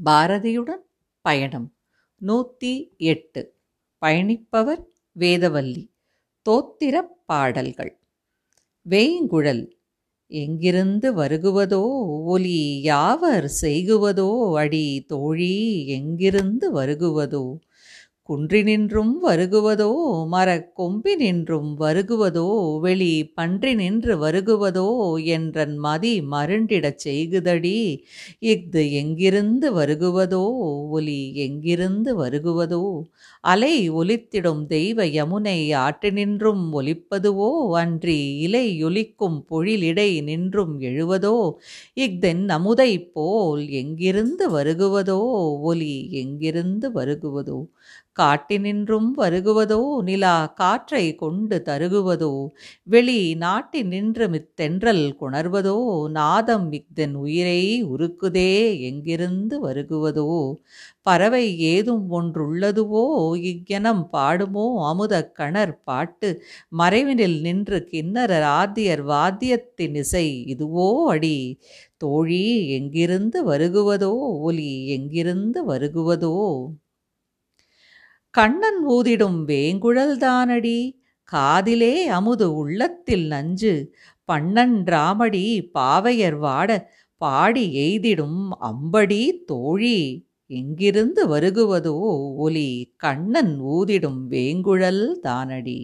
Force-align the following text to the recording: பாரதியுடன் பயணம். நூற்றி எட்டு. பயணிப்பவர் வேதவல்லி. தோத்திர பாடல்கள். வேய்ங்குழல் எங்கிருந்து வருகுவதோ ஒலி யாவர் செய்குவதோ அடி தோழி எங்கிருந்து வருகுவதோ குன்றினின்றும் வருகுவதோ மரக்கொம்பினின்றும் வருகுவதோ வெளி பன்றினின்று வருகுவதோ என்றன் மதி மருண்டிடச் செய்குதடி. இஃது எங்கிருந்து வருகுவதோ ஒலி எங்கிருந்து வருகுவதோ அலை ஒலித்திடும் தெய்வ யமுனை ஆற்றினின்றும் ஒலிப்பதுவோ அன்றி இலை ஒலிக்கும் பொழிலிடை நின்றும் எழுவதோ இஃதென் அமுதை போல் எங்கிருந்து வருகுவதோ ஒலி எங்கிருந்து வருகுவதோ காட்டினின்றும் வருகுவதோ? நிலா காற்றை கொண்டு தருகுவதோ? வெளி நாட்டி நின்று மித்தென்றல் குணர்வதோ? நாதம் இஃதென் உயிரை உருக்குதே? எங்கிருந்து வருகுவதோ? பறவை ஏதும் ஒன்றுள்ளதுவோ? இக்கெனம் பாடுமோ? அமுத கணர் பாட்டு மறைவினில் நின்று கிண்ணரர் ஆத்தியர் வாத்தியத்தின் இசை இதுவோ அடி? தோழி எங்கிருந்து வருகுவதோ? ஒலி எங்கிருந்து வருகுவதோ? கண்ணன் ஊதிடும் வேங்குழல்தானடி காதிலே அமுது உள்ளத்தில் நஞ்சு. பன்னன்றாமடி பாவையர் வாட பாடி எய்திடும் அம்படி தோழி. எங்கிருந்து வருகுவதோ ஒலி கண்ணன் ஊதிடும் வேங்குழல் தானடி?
பாரதியுடன் 0.00 0.82
பயணம். 1.24 1.68
நூற்றி 2.20 2.72
எட்டு. 2.96 3.42
பயணிப்பவர் 4.02 4.82
வேதவல்லி. 5.16 5.82
தோத்திர 6.46 6.94
பாடல்கள். 7.26 7.92
வேய்ங்குழல் 8.86 9.64
எங்கிருந்து 10.30 11.14
வருகுவதோ 11.14 11.82
ஒலி 12.24 12.80
யாவர் 12.84 13.48
செய்குவதோ 13.62 14.54
அடி 14.54 15.04
தோழி 15.06 15.54
எங்கிருந்து 15.86 16.72
வருகுவதோ 16.72 17.44
குன்றினின்றும் 18.28 19.12
வருகுவதோ 19.22 19.88
மரக்கொம்பினின்றும் 20.32 21.70
வருகுவதோ 21.80 22.44
வெளி 22.80 23.08
பன்றினின்று 23.36 24.14
வருகுவதோ 24.16 24.84
என்றன் 25.34 25.74
மதி 25.78 26.12
மருண்டிடச் 26.30 27.02
செய்குதடி. 27.04 27.72
இஃது 28.44 28.82
எங்கிருந்து 28.92 29.70
வருகுவதோ 29.72 30.42
ஒலி 30.90 31.18
எங்கிருந்து 31.38 32.12
வருகுவதோ 32.20 32.82
அலை 33.44 33.74
ஒலித்திடும் 33.92 34.62
தெய்வ 34.66 35.08
யமுனை 35.16 35.58
ஆற்றினின்றும் 35.80 36.64
ஒலிப்பதுவோ 36.72 37.50
அன்றி 37.74 38.18
இலை 38.40 38.66
ஒலிக்கும் 38.84 39.38
பொழிலிடை 39.50 40.10
நின்றும் 40.22 40.74
எழுவதோ 40.82 41.36
இஃதென் 41.98 42.46
அமுதை 42.58 42.90
போல் 43.12 43.64
எங்கிருந்து 43.74 44.46
வருகுவதோ 44.52 45.20
ஒலி 45.64 45.94
எங்கிருந்து 46.22 46.88
வருகுவதோ 46.92 47.58
காட்டினின்றும் 48.20 49.10
வருகுவதோ? 49.16 49.78
நிலா 50.02 50.46
காற்றை 50.46 51.14
கொண்டு 51.14 51.62
தருகுவதோ? 51.66 52.46
வெளி 52.84 53.34
நாட்டி 53.34 53.82
நின்று 53.82 54.28
மித்தென்றல் 54.28 55.04
குணர்வதோ? 55.20 55.76
நாதம் 56.10 56.72
இஃதென் 56.72 57.14
உயிரை 57.14 57.84
உருக்குதே? 57.84 58.52
எங்கிருந்து 58.80 59.56
வருகுவதோ? 59.68 60.28
பறவை 61.02 61.58
ஏதும் 61.58 62.06
ஒன்றுள்ளதுவோ? 62.10 63.04
இக்கெனம் 63.42 64.04
பாடுமோ? 64.12 64.66
அமுத 64.88 65.32
கணர் 65.38 65.74
பாட்டு 65.84 66.30
மறைவினில் 66.78 67.40
நின்று 67.40 67.88
கிண்ணரர் 67.90 68.48
ஆத்தியர் 68.52 69.04
வாத்தியத்தின் 69.06 69.96
இசை 69.96 70.26
இதுவோ 70.46 70.88
அடி? 71.06 71.36
தோழி 71.96 72.68
எங்கிருந்து 72.68 73.38
வருகுவதோ? 73.52 74.12
ஒலி 74.40 74.86
எங்கிருந்து 74.88 75.64
வருகுவதோ? 75.74 76.36
கண்ணன் 78.34 78.86
ஊதிடும் 78.88 79.38
வேங்குழல்தானடி 79.46 80.78
காதிலே 81.28 82.06
அமுது 82.06 82.46
உள்ளத்தில் 82.54 83.26
நஞ்சு. 83.26 83.72
பன்னன்றாமடி 84.28 85.44
பாவையர் 85.74 86.38
வாட 86.40 86.70
பாடி 87.20 87.64
எய்திடும் 87.76 88.40
அம்படி 88.60 89.22
தோழி. 89.44 89.98
எங்கிருந்து 90.50 91.22
வருகுவதோ 91.28 91.96
ஒலி 92.36 92.70
கண்ணன் 92.96 93.60
ஊதிடும் 93.74 94.22
வேங்குழல் 94.28 95.04
தானடி? 95.22 95.80